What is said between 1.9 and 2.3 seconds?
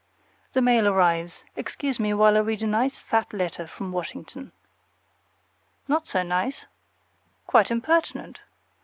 me